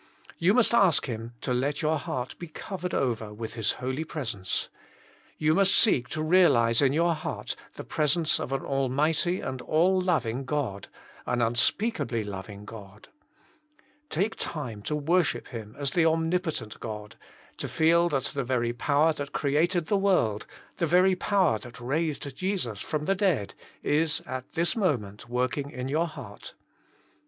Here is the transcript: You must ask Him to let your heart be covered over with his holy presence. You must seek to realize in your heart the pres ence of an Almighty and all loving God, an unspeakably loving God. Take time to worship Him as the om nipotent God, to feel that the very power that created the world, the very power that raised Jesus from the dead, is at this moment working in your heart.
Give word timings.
You 0.39 0.55
must 0.55 0.73
ask 0.73 1.05
Him 1.05 1.33
to 1.41 1.53
let 1.53 1.83
your 1.83 1.99
heart 1.99 2.35
be 2.39 2.47
covered 2.47 2.95
over 2.95 3.31
with 3.31 3.53
his 3.53 3.73
holy 3.73 4.03
presence. 4.03 4.67
You 5.37 5.53
must 5.53 5.75
seek 5.77 6.07
to 6.09 6.23
realize 6.23 6.81
in 6.81 6.91
your 6.91 7.13
heart 7.13 7.55
the 7.75 7.83
pres 7.83 8.17
ence 8.17 8.39
of 8.39 8.51
an 8.51 8.63
Almighty 8.65 9.41
and 9.41 9.61
all 9.61 10.01
loving 10.01 10.43
God, 10.43 10.87
an 11.27 11.39
unspeakably 11.39 12.23
loving 12.23 12.65
God. 12.65 13.09
Take 14.09 14.33
time 14.37 14.81
to 14.89 14.95
worship 14.95 15.49
Him 15.49 15.75
as 15.77 15.91
the 15.91 16.05
om 16.05 16.31
nipotent 16.31 16.79
God, 16.79 17.15
to 17.57 17.67
feel 17.67 18.09
that 18.09 18.23
the 18.23 18.43
very 18.43 18.73
power 18.73 19.13
that 19.13 19.33
created 19.33 19.85
the 19.85 19.97
world, 19.99 20.47
the 20.77 20.87
very 20.87 21.13
power 21.15 21.59
that 21.59 21.79
raised 21.79 22.35
Jesus 22.35 22.81
from 22.81 23.05
the 23.05 23.13
dead, 23.13 23.53
is 23.83 24.19
at 24.25 24.53
this 24.53 24.75
moment 24.75 25.29
working 25.29 25.69
in 25.69 25.87
your 25.89 26.07
heart. 26.07 26.55